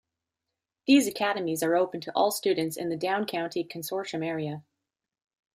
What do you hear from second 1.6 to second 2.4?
are open to all